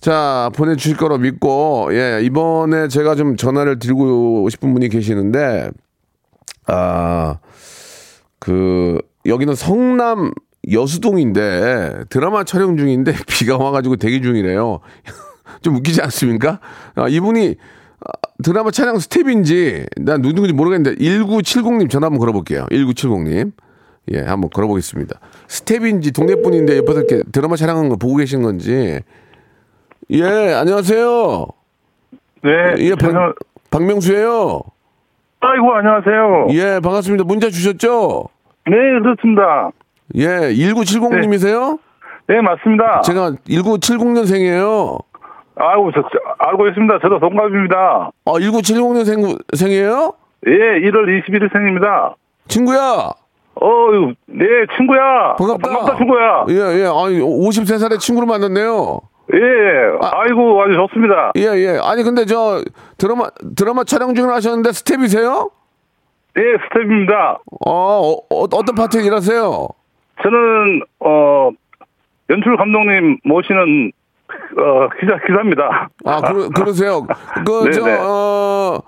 [0.00, 5.70] 자, 보내주실 거로 믿고, 예, 이번에 제가 좀 전화를 드리고 싶은 분이 계시는데,
[6.66, 7.38] 아,
[8.38, 10.32] 그, 여기는 성남
[10.70, 14.80] 여수동인데, 드라마 촬영 중인데, 비가 와가지고 대기 중이래요.
[15.62, 16.60] 좀 웃기지 않습니까?
[16.94, 17.56] 아, 이분이
[18.00, 22.66] 아, 드라마 촬영 스텝인지 난 누군지 모르겠는데 1970님 전화 한번 걸어볼게요.
[22.70, 23.52] 1970님.
[24.12, 25.18] 예, 한번 걸어보겠습니다.
[25.54, 29.00] 스텝인지 동네 분인데 옆에서 이렇게 드라마 촬영한 거 보고 계신 건지.
[30.10, 31.46] 예, 안녕하세요.
[32.42, 32.50] 네.
[32.78, 33.34] 예, 박,
[33.70, 34.60] 박명수예요.
[35.40, 36.46] 아이고 안녕하세요.
[36.50, 37.24] 예, 반갑습니다.
[37.24, 38.24] 문자 주셨죠?
[38.66, 39.70] 네 그렇습니다.
[40.16, 41.78] 예, 1970님이세요?
[42.26, 43.02] 네 맞습니다.
[43.02, 45.02] 제가 1970년생이에요.
[45.56, 46.98] 아이고 저, 저, 알고 있습니다.
[47.00, 48.10] 저도 동갑입니다.
[48.24, 50.14] 아, 1970년생이에요?
[50.48, 52.14] 예 1월 21일생입니다.
[52.48, 53.12] 친구야.
[53.62, 54.44] 어유 네
[54.76, 55.36] 친구야.
[55.38, 55.68] 반갑다.
[55.68, 56.44] 반갑다 친구야.
[56.50, 56.84] 예, 예.
[56.86, 59.00] 아니, 53살의 친구를 만났네요.
[59.32, 59.38] 예
[60.02, 61.32] 아 이고 아주 좋습니다.
[61.36, 61.78] 예, 예.
[61.82, 62.62] 아니, 근데 저
[62.98, 65.50] 드라마, 드라마 촬영 중을 하셨는데 스텝이세요?
[66.36, 67.38] 예 스텝입니다.
[67.64, 69.68] 어, 어, 어, 어떤 파트에 일하세요?
[70.22, 71.50] 저는 어
[72.30, 73.92] 연출 감독님 모시는
[74.58, 75.88] 어 기자 기자입니다.
[76.04, 77.06] 아, 그러, 그러세요.
[77.46, 77.98] 그, 저, 네네.
[78.02, 78.78] 어,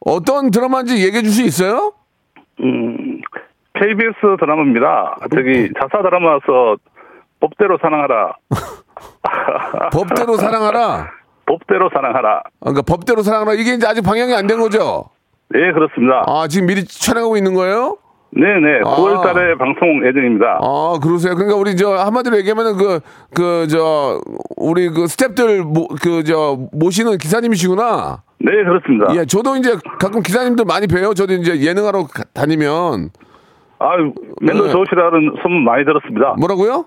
[0.00, 1.92] 어떤 드라마인지 얘기해 줄 수 있어요?
[2.60, 3.20] 음
[3.78, 5.16] KBS 드라마입니다.
[5.34, 6.76] 저기 자사 드라마서
[7.40, 8.34] 법대로 사랑하라.
[9.92, 11.10] 법대로 사랑하라.
[11.46, 12.36] 법대로 사랑하라.
[12.38, 13.54] 아, 그러니까 법대로 사랑하라.
[13.54, 15.04] 이게 이제 아직 방영이 안 된 거죠?
[15.50, 16.24] 네, 그렇습니다.
[16.26, 17.98] 아, 지금 미리 촬영하고 있는 거예요?
[18.32, 18.96] 네네, 아.
[18.96, 20.58] 9월 달에 방송 예정입니다.
[20.60, 21.34] 아, 그러세요.
[21.34, 23.00] 그러니까 우리 저 한마디로 얘기하면은 그,
[23.34, 24.20] 그, 저,
[24.56, 28.22] 우리 그 스탭들 모, 그, 저, 모시는 기사님이시구나.
[28.40, 29.14] 네, 그렇습니다.
[29.14, 31.14] 예, 저도 이제 가끔 기사님들 많이 봬요.
[31.14, 33.10] 저도 이제 예능하러 가- 다니면.
[33.78, 34.70] 아유, 매너 네.
[34.70, 36.34] 좋으시다는 소문 많이 들었습니다.
[36.38, 36.86] 뭐라고요?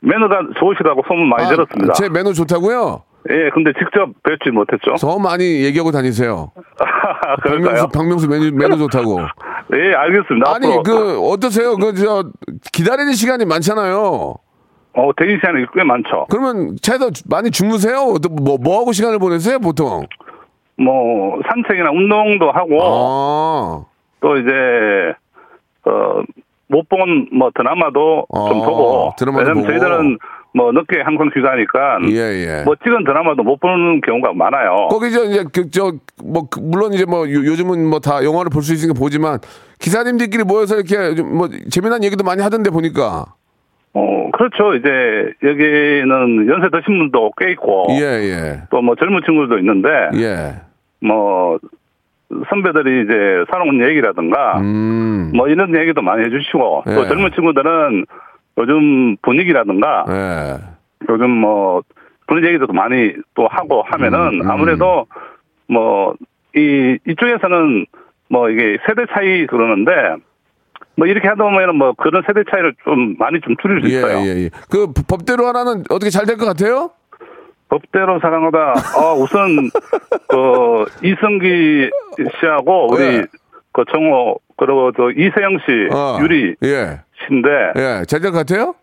[0.00, 1.92] 매너가 좋으시다고 소문 많이 아, 들었습니다.
[1.94, 3.02] 제 매너 좋다고요?
[3.30, 4.94] 예, 근데 직접 뵙지 못했죠.
[4.96, 6.52] 저 많이 얘기하고 다니세요.
[7.44, 9.20] 박명수, 박명수 매너, 매너 좋다고.
[9.74, 10.50] 예, 알겠습니다.
[10.54, 11.76] 아니, 앞으로 그, 어떠세요?
[11.76, 12.24] 그, 저,
[12.72, 14.34] 기다리는 시간이 많잖아요.
[14.94, 16.26] 어, 대기 시간이 꽤 많죠.
[16.30, 18.14] 그러면 차에서 많이 주무세요?
[18.30, 20.06] 뭐, 뭐 하고 시간을 보내세요, 보통?
[20.76, 23.84] 뭐 산책이나 운동도 하고 아,
[24.20, 24.50] 또 이제
[25.88, 26.22] 어,
[26.70, 29.64] 못 본 뭐 드라마도 좀 어, 보고 왜냐면.
[29.64, 30.18] 저희들은
[30.54, 32.62] 뭐 늦게 항상 귀가하니까 예, 예.
[32.64, 34.88] 뭐 찍은 드라마도 못 보는 경우가 많아요.
[34.90, 38.98] 거기 저 이제 그저뭐 물론 이제 뭐 요- 요즘은 뭐 다 영화를 볼 수 있으니까
[38.98, 39.38] 보지만
[39.78, 43.26] 기사님들끼리 모여서 이렇게 좀뭐 재미난 얘기도 많이 하던데 보니까
[43.94, 44.74] 어, 그렇죠.
[44.74, 44.88] 이제
[45.42, 48.60] 여기는 연세 드신 분도 꽤 있고 예, 예.
[48.70, 50.54] 또뭐 젊은 친구들도 있는데 예.
[51.06, 51.58] 뭐
[52.50, 55.32] 선배들이 이제 살아온 얘기라든가 음.
[55.34, 57.08] 뭐 이런 얘기도 많이 해주시고 또 예.
[57.08, 58.04] 젊은 친구들은
[58.58, 60.56] 요즘 분위기라든가 예.
[61.08, 61.82] 요즘 뭐
[62.26, 64.50] 그런 얘기도 많이 또 하고 하면은 음, 음.
[64.50, 65.06] 아무래도
[65.68, 66.14] 뭐
[66.56, 67.84] 이 이쪽에서는
[68.30, 69.92] 뭐 이게 세대 차이 그러는데
[70.96, 74.18] 뭐 이렇게 하다 보면은 뭐 그런 세대 차이를 좀 많이 좀 줄일 수 예, 있어요.
[74.26, 74.50] 예, 예.
[74.70, 76.90] 그 법대로 하나는 어떻게 잘 될 것 같아요?
[77.68, 78.58] 법대로 사랑하다.
[78.98, 79.70] 어, 우선
[80.28, 81.90] 그 이성기
[82.40, 83.26] 씨하고 우리 예.
[83.72, 86.18] 그 정호 그리고 저 이세영 씨, 어.
[86.20, 87.00] 유리 예.
[87.26, 88.02] 씨인데 예.
[88.06, 88.74] 잘될 것 같아요?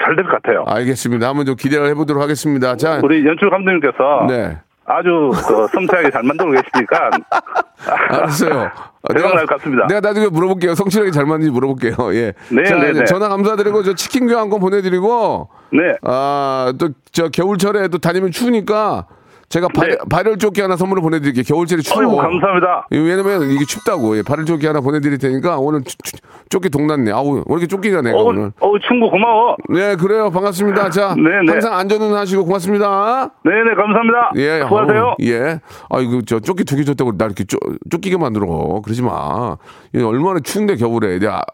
[0.00, 0.64] 잘 될 것 같아요.
[0.68, 1.28] 알겠습니다.
[1.28, 2.76] 한번 좀 기대를 해보도록 하겠습니다.
[2.76, 4.58] 자, 우리 연출 감독님께서 네.
[4.88, 7.10] 아주 그 섬세하게 잘 만들고 계시니까
[8.10, 8.70] 알았어요.
[9.02, 9.86] 어, 대박 날 것 같습니다.
[9.86, 10.74] 내가 나중에 물어볼게요.
[10.74, 11.94] 성실하게 잘 맞는지 물어볼게요.
[12.16, 12.32] 예.
[12.50, 13.04] 네, 자, 네, 네.
[13.04, 15.94] 전화 감사드리고 저 치킨 교환권 보내드리고 네.
[16.02, 19.06] 아, 또 저 겨울철에 또 다니면 추우니까
[19.48, 19.96] 제가 발, 네.
[20.10, 21.42] 발열 조끼 하나 선물로 보내드릴게요.
[21.42, 22.00] 겨울철에 추워.
[22.00, 22.86] 아이고 감사합니다.
[22.92, 24.16] 예, 왜냐면 이게 춥다고.
[24.18, 26.16] 예, 발열 조끼 하나 보내드릴 테니까 오늘 추- 추-
[26.50, 27.10] 조끼 동났네.
[27.12, 28.52] 아우, 왜 이렇게 조끼가 내가 어, 오늘.
[28.60, 29.56] 어, 친구 고마워.
[29.70, 30.30] 네, 그래요.
[30.30, 30.90] 반갑습니다.
[30.90, 31.52] 자, 네, 네.
[31.52, 33.30] 항상 안전운 하시고 고맙습니다.
[33.42, 34.32] 네네 감사합니다.
[34.36, 35.02] 예, 수고하세요.
[35.02, 35.60] 아우, 예.
[35.90, 37.56] 아이고, 저 쪼끼 두 개 줬다고 나 이렇게 쪼,
[37.90, 38.80] 쫓기게 만들어.
[38.84, 39.56] 그러지 마.
[39.94, 41.18] 얼마나 추운데 겨울에.
[41.18, 41.44] 내가 아- 아-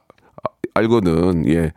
[0.77, 1.49] 알거든.
[1.49, 1.73] 예.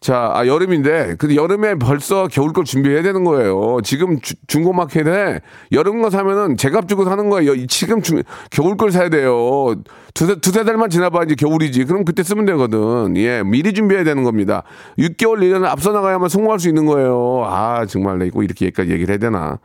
[0.00, 3.78] 자, 아, 여름인데, 근데 여름에 벌써 겨울 걸 준비해야 되는 거예요.
[3.84, 5.40] 지금 주- 중고마켓에
[5.72, 7.54] 여름 거 사면은 제값 주고 사는 거예요.
[7.54, 9.74] 이- 지금 중, 겨울 걸 사야 돼요.
[10.14, 11.84] 두세, 두세 달만 지나봐 이제 겨울이지.
[11.84, 13.16] 그럼 그때 쓰면 되거든.
[13.18, 14.62] 예, 미리 준비해야 되는 겁니다.
[14.98, 17.44] 6개월, 1년 앞서 나가야만 성공할 수 있는 거예요.
[17.46, 19.58] 아, 정말 나 이거 이렇게 여기까지 얘기를 해야 되나.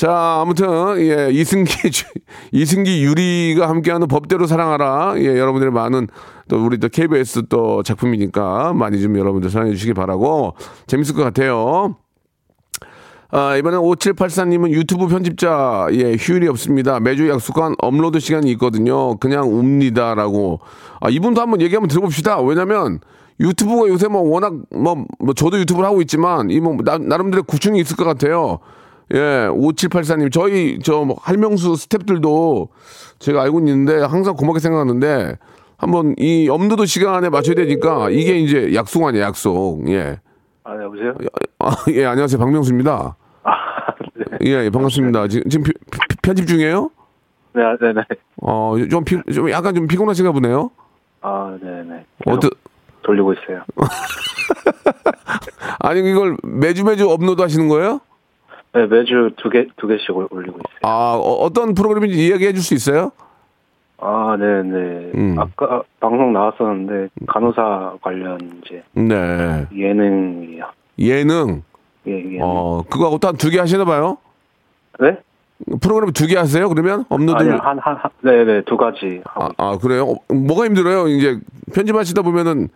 [0.00, 0.66] 자, 아무튼,
[0.98, 2.06] 예, 이승기, 주-
[2.52, 5.16] 이승기 유리가 함께하는 법대로 사랑하라.
[5.18, 6.06] 예, 여러분들의 많은,
[6.48, 10.54] 또 우리 또 KBS 또 작품이니까 많이 좀 여러분들 사랑해 주시기 바라고,
[10.86, 11.96] 재밌을 것 같아요.
[13.30, 16.98] 아, 이번엔 5784님은 유튜브 편집자, 예, 휴일이 없습니다.
[16.98, 19.18] 매주 약속한 업로드 시간이 있거든요.
[19.18, 20.60] 그냥 웁니다 라고.
[21.00, 22.40] 아, 이분도 한번 얘기 한번 들어봅시다.
[22.40, 23.00] 왜냐면,
[23.38, 27.78] 유튜브가 요새 뭐 워낙, 뭐, 뭐 저도 유튜브를 하고 있지만, 이 뭐, 나, 나름대로 고충이
[27.80, 28.60] 있을 것 같아요.
[29.14, 30.32] 예, 5784님.
[30.32, 32.68] 저희, 저, 뭐 할명수 스탭들도
[33.18, 35.36] 제가 알고 있는데 항상 고맙게 생각하는데,
[35.76, 39.82] 한번 이 업로드 시간에 맞춰야 되니까, 이게 이제 약속 아니야, 약속.
[39.88, 40.18] 예.
[40.64, 41.14] 아 여보세요.
[41.58, 42.38] 아, 예, 안녕하세요.
[42.38, 43.16] 박명수입니다.
[44.44, 45.26] 예, 예, 반갑습니다.
[45.28, 46.90] 지금, 지금 피- 피- 편집 중이에요?
[47.54, 48.02] 네, 네, 네.
[48.42, 50.70] 어, 좀, 피, 좀 약간 좀 피곤하신가 보네요.
[51.22, 52.04] 아, 네, 네.
[52.26, 52.48] 어떠,
[53.02, 53.62] 돌리고 있어요.
[55.80, 58.00] 아니, 이걸 매주 매주 업로드 하시는 거예요?
[58.72, 60.78] 네, 매주 두 개, 두 개씩 올- 올리고 있어요.
[60.92, 63.10] 아, 어, 떤 프로그램인지 이야기해 줄 수 있어요?
[63.98, 65.10] 아, 네, 네.
[65.14, 65.36] 음.
[65.38, 69.66] 아까 방송 나왔었는데, 간호사 관련 이제 네.
[69.74, 70.64] 예능이요.
[71.00, 71.62] 예능.
[72.06, 72.38] 예, 예능.
[72.42, 74.18] 어, 그거하고 또 한 두 개 하시나 봐요?
[75.00, 75.18] 네?
[75.82, 76.68] 프로그램 두 개 하세요?
[76.68, 77.04] 그러면?
[77.10, 77.32] 업로드.
[77.42, 80.04] 아니, 한, 한, 한, 네, 네, 두 가지 아, 아, 그래요?
[80.28, 81.08] 어, 뭐가 힘들어요?
[81.08, 81.38] 이제
[81.74, 82.68] 편집하시다 보면은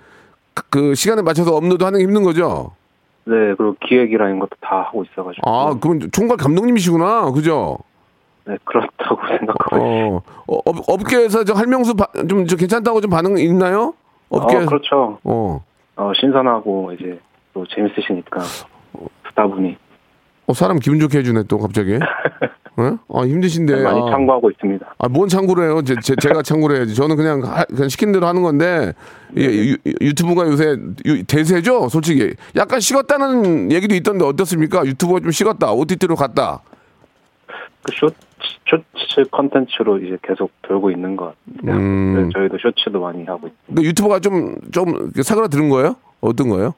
[0.52, 2.72] 그- 그 시간에 맞춰서 업로드 하는 게 힘든 거죠?
[3.26, 5.48] 네, 그리고 기획이라는 것도 다 하고 있어가지고.
[5.50, 7.30] 아, 그럼 총괄 감독님이시구나.
[7.32, 7.78] 그죠?
[8.46, 9.76] 네, 그렇다고 생각하고.
[9.76, 13.94] 어, 어, 업, 업계에서 저 할명수 바- 좀, 저 괜찮다고 좀 반응 있나요?
[14.28, 14.56] 업계.
[14.56, 15.18] 어, 그렇죠.
[15.24, 15.64] 어.
[15.96, 17.18] 어, 신선하고 이제
[17.54, 18.40] 또 재밌으시니까
[19.28, 19.76] 스타분이
[20.46, 21.94] 어, 사람 기분 좋게 해주네, 또 갑자기.
[22.76, 22.98] 어?
[23.14, 23.82] 아, 힘드신데.
[23.82, 24.10] 많이 아.
[24.10, 24.94] 참고하고 있습니다.
[24.98, 25.82] 아, 뭔 참고를 해요?
[25.82, 26.94] 제, 제, 가 참고를 해야지.
[26.94, 28.92] 저는 그냥, 하, 그냥 시킨 대로 하는 건데,
[29.38, 30.76] 예, 유, 유튜브가 요새
[31.06, 31.88] 유- 대세죠?
[31.88, 32.34] 솔직히.
[32.56, 34.84] 약간 식었다는 얘기도 있던데 어떻습니까?
[34.84, 35.72] 유튜브가 좀 식었다.
[35.72, 36.60] OTT로 갔다.
[37.82, 38.14] 그 쇼츠,
[38.66, 41.76] 쇼츠 컨텐츠로 이제 계속 돌고 있는 것 같아요.
[41.78, 42.14] 음.
[42.16, 43.74] 네, 저희도 쇼츠도 많이 하고 있고.
[43.76, 45.96] 그 유튜브가 좀, 좀 사그라드는 거예요?
[46.20, 46.74] 어떤 거예요?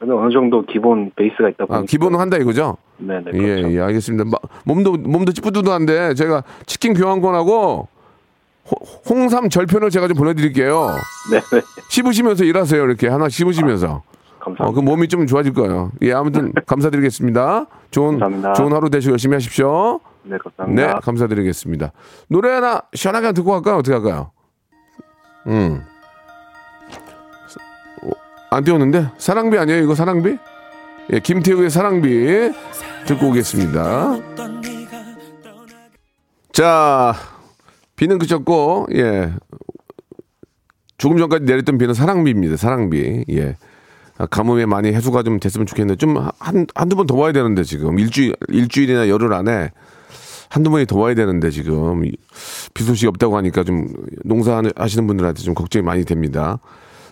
[0.00, 1.76] 어느 정도 기본 베이스가 있다 보니까.
[1.78, 2.76] 아, 기본은 한다 이거죠?
[2.98, 3.24] 네네.
[3.34, 3.72] 예, 그렇죠.
[3.72, 4.24] 예, 알겠습니다.
[4.24, 7.88] 마- 몸도, 몸도 찌뿌두두한데, 제가 치킨 교환권하고,
[8.70, 10.88] 호- 홍삼 절편을 제가 좀 보내드릴게요.
[11.30, 11.62] 네네.
[11.90, 12.82] 씹으시면서 일하세요.
[12.84, 14.02] 이렇게 하나 씹으시면서.
[14.40, 14.64] 감사합니다.
[14.66, 15.90] 어, 그 몸이 좀 좋아질 거예요.
[16.02, 17.66] 예, 아무튼 감사드리겠습니다.
[17.90, 18.52] 좋은 감사합니다.
[18.54, 19.98] 좋은 하루 되시고 열심히 하십시오.
[20.22, 21.00] 네, 네, 감사합니다.
[21.00, 21.92] 감사드리겠습니다.
[22.28, 23.76] 노래 하나 시원하게 듣고 갈까요?
[23.78, 24.30] 어떻게 할까요?
[25.48, 25.82] 음.
[28.50, 29.82] 어, 안 띄웠는데 사랑비 아니에요?
[29.82, 30.36] 이거 사랑비?
[31.12, 32.52] 예, 김태우의 사랑비
[33.06, 34.18] 듣고 오겠습니다.
[36.52, 37.14] 자,
[37.96, 39.32] 비는 그쳤고 예.
[40.98, 42.56] 조금 전까지 내렸던 비는 사랑비입니다.
[42.56, 43.24] 사랑비.
[43.30, 43.56] 예.
[44.18, 47.98] 아, 가뭄에 많이 해소가 좀 됐으면 좋겠는데 좀 한 한두 번 더 와야 되는데 지금
[48.00, 49.70] 일주일 일주일이나 열흘 안에
[50.50, 52.12] 한두 번이 더 와야 되는데 지금 이-
[52.74, 53.86] 비 소식이 없다고 하니까 좀
[54.24, 56.58] 농사 하시는 분들한테 좀 걱정이 많이 됩니다.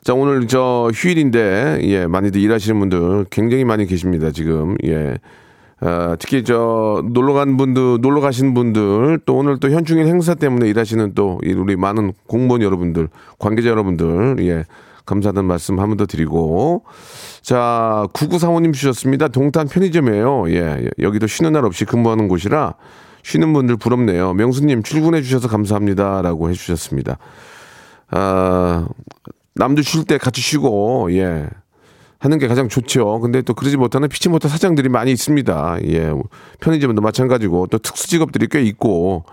[0.07, 4.77] 자 오늘 저 휴일인데 예 많이들 일하시는 분들 굉장히 많이 계십니다 지금.
[4.85, 5.19] 예.
[5.81, 10.69] 아, 특히 저 놀러 간 분들 놀러 가시는 분들 또 오늘 또 현충일 행사 때문에
[10.69, 13.09] 일하시는 또이 우리 많은 공무원 여러분들
[13.40, 14.64] 관계자 여러분들 예
[15.07, 16.85] 감사하다는 말씀 한 번 더 드리고.
[17.42, 19.27] 자 9935님 주셨습니다.
[19.27, 20.45] 동탄 편의점이에요.
[20.53, 22.75] 예 여기도 쉬는 날 없이 근무하는 곳이라
[23.25, 24.35] 쉬는 분들 부럽네요.
[24.35, 27.19] 명수님 출근해 주셔서 감사합니다 라고 해주셨습니다.
[28.12, 28.87] 아
[29.57, 31.49] 남도 쉴 때 같이 쉬고 예
[32.19, 33.21] 하는 게 가장 좋죠.
[33.21, 35.79] 근데 또 그러지 못하는 피치 못한 사장들이 많이 있습니다.
[35.85, 36.12] 예.
[36.61, 39.25] 편의점도 마찬가지고 또 특수 직업들이 꽤 있고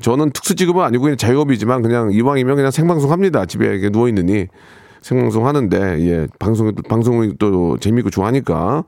[0.00, 3.44] 저는 특수 직업은 아니고 그냥 자영업이지만 그냥 이왕이면 그냥 생방송 합니다.
[3.46, 4.46] 집에 누워 있느니
[5.02, 6.26] 생방송 하는데 예.
[6.38, 8.84] 방송 방송이 또 재미있고 좋아하니까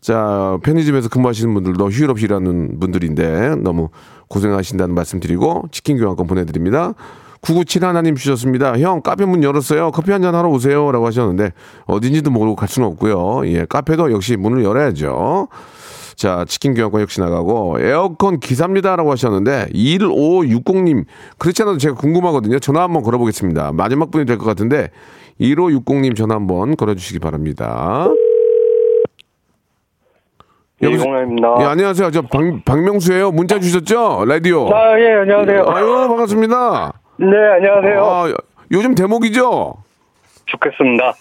[0.00, 3.90] 자, 편의점에서 근무하시는 분들도 휴일 없이 일하는 분들인데 너무
[4.28, 6.94] 고생하신다는 말씀 드리고 치킨 교환권 보내드립니다.
[7.42, 8.78] 997 하나님 주셨습니다.
[8.78, 9.90] 형, 카페 문 열었어요.
[9.92, 10.92] 커피 한 잔 하러 오세요.
[10.92, 11.52] 라고 하셨는데
[11.86, 13.42] 어딘지도 모르고 갈 수는 없고요.
[13.46, 15.48] 예, 카페도 역시 문을 열어야죠.
[16.16, 21.04] 자, 치킨 교환권 역시 나가고 에어컨 기사입니다 라고 하셨는데 1560님
[21.38, 22.58] 그렇지 않아도 제가 궁금하거든요.
[22.58, 23.72] 전화 한번 걸어보겠습니다.
[23.72, 24.90] 마지막 분이 될 것 같은데
[25.40, 28.06] 1560님 전화 한번 걸어주시기 바랍니다.
[30.82, 31.56] 이공입니다.
[31.60, 32.10] 예, 안녕하세요.
[32.10, 33.32] 저 박, 박명수예요.
[33.32, 34.24] 문자 주셨죠?
[34.26, 34.68] 라디오.
[34.74, 35.64] 아, 예, 안녕하세요.
[35.68, 36.92] 아유, 반갑습니다.
[37.20, 38.02] 네, 안녕하세요.
[38.02, 38.32] 아,
[38.72, 39.74] 요즘 대목이죠?
[40.46, 41.12] 좋겠습니다.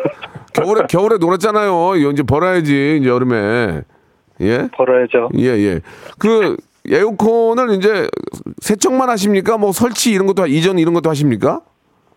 [0.54, 1.94] 겨울에, 겨울에 놀았잖아요.
[2.10, 3.82] 이제 벌어야지, 이제 여름에.
[4.40, 4.68] 예?
[4.74, 5.28] 벌어야죠.
[5.36, 5.80] 예, 예.
[6.18, 6.56] 그,
[6.90, 8.08] 에어컨을 이제
[8.62, 9.58] 세척만 하십니까?
[9.58, 11.60] 뭐 설치 이런 것도, 이전 이런 것도 하십니까?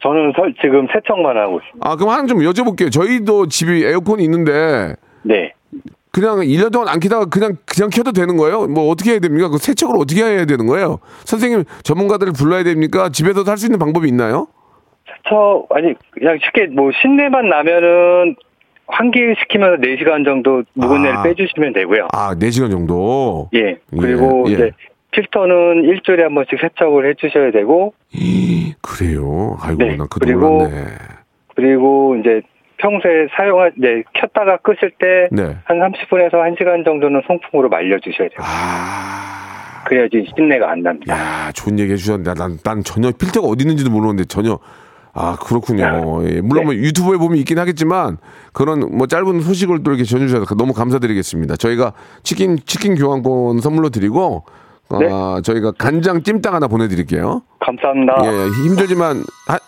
[0.02, 1.90] 저는 설, 지금 세척만 하고 있습니다.
[1.90, 2.90] 아, 그럼 하나 좀 여쭤볼게요.
[2.90, 5.54] 저희도 집이 에어컨이 있는데, 네.
[6.16, 8.68] 그냥 1년 동안 안 키다가 그냥, 그냥 켜도 되는 거예요?
[8.68, 9.50] 뭐 어떻게 해야 됩니까?
[9.50, 11.00] 그 세척을 어떻게 해야 되는 거예요?
[11.26, 13.10] 선생님, 전문가들을 불러야 됩니까?
[13.10, 14.48] 집에서도 할 수 있는 방법이 있나요?
[15.06, 18.38] 세척, 아니, 그냥 쉽게 뭐 신내만 나면은
[18.88, 21.24] 환기시키면서 4시간 정도 묵은 아.
[21.24, 22.08] 빼주시면 되고요.
[22.14, 23.50] 아, 4시간 정도?
[23.54, 23.78] 예.
[24.00, 24.54] 그리고 예, 예.
[24.56, 24.72] 이제
[25.12, 27.94] 필터는 일주일에 한 번씩 세척을 해주셔야 되고,
[28.82, 29.58] 그래요?
[29.60, 30.86] 아이고, 네, 난 그것도 그리고 몰랐네.
[31.56, 32.42] 그리고 이제
[32.78, 35.56] 평소에 사용할, 네, 켰다가 끄실 때 네.
[35.64, 38.40] 한 30분에서 1시간 정도는 송풍으로 말려 주셔야 돼요.
[38.40, 41.14] 아, 그래야지 신내가 안 납니다.
[41.14, 44.60] 야, 좋은 얘기 해 주셨는데, 난, 난 전혀 필터가 어디 있는지도 모르는데 전혀,
[45.14, 46.22] 아, 그렇군요.
[46.28, 46.42] 예.
[46.42, 48.18] 물론 뭐 유튜브에 보면 있긴 하겠지만
[48.52, 51.56] 그런 뭐 짧은 소식을 또 이렇게 전해주셔서 너무 감사드리겠습니다.
[51.56, 54.44] 저희가 치킨, 치킨 교환권 선물로 드리고
[54.90, 57.42] 아, 저희가 간장 찜닭 하나 보내드릴게요.
[57.60, 58.16] 감사합니다.
[58.24, 59.60] 예, 힘들지만 하-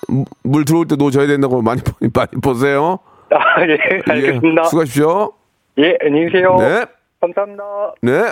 [0.44, 1.82] 물 들어올 때 놓으셔야 된다고 많이,
[2.14, 3.00] 많이 보세요.
[3.32, 3.78] 아, 예,
[4.08, 4.62] 알겠습니다.
[4.64, 5.32] 예, 수고하십시오.
[5.80, 6.56] 예, 안녕히 계세요.
[6.60, 6.86] 네.
[7.22, 7.64] 감사합니다.
[8.04, 8.32] 네.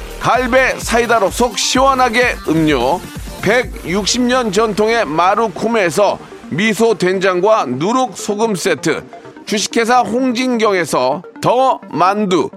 [0.21, 2.99] 갈배 사이다로 속 시원하게 음료.
[3.41, 6.19] 160년 전통의 마루코메에서
[6.51, 9.03] 미소 된장과 누룩 소금 세트.
[9.47, 12.51] 주식회사 홍진경에서 더 만두.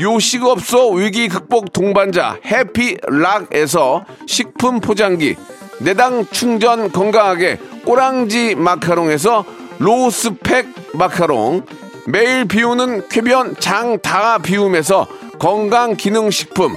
[0.00, 5.36] 요식업소 위기 극복 동반자 해피락에서 식품 포장기.
[5.80, 9.44] 내당 충전 건강하게 꼬랑지 마카롱에서
[9.78, 11.66] 로스팩 마카롱.
[12.06, 15.06] 매일 비우는 쾌변 장다 비움에서
[15.38, 16.76] 건강기능식품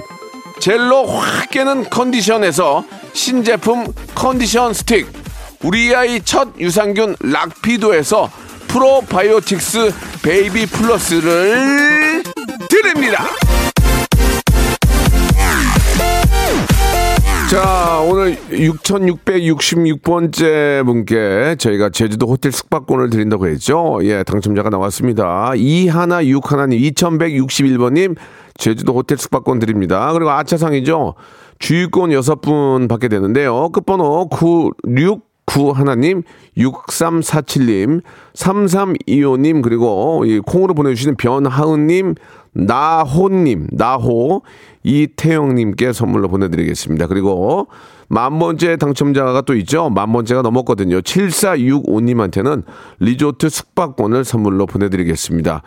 [0.64, 5.06] 젤로 확 깨는 컨디션에서 신제품 컨디션 스틱
[5.62, 8.30] 우리 아이 첫 유산균 락피도에서
[8.68, 12.22] 프로바이오틱스 베이비 플러스를
[12.70, 13.26] 드립니다.
[17.50, 23.98] 자, 오늘 6,666번째 분께 저희가 제주도 호텔 숙박권을 드린다고 했죠.
[24.04, 25.52] 예, 당첨자가 나왔습니다.
[25.56, 28.16] 이하나 육하나님, 2161번님,
[28.56, 30.12] 제주도 호텔 숙박권 드립니다.
[30.12, 31.14] 그리고 아차상이죠.
[31.58, 33.68] 주유권 6분 받게 되는데요.
[33.70, 35.34] 끝번호 96
[35.74, 36.22] 하나님,
[36.56, 38.02] 6347님,
[38.34, 42.14] 3325님, 그리고 이 콩으로 보내주시는 변하은님,
[42.52, 44.42] 나호님, 나호,
[44.82, 47.06] 이태영님께 선물로 보내드리겠습니다.
[47.06, 47.68] 그리고
[48.08, 49.90] 만 번째 당첨자가 또 있죠.
[49.90, 51.00] 만 번째가 넘었거든요.
[51.00, 52.64] 7465님한테는
[53.00, 55.62] 리조트 숙박권을 선물로 보내드리겠습니다.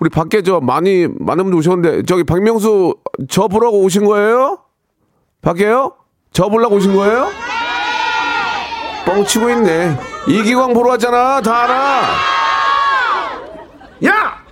[0.00, 2.96] 우리 밖에 저 많이, 많은 분들 오셨는데, 저기 박명수
[3.28, 4.58] 저 보라고 오신 거예요?
[5.42, 5.92] 밖에요?
[6.32, 7.28] 저 보려고 오신 거예요?
[9.04, 9.98] 뻥치고 있네.
[10.28, 11.40] 이기광 보러 왔잖아.
[11.40, 12.02] 다 알아.
[14.06, 14.42] 야!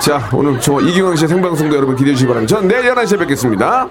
[0.00, 2.56] 자, 오늘 저 이기광 씨의 생방송도 여러분 기대해 주시기 바랍니다.
[2.56, 3.88] 전 내일 11시에 뵙겠습니다.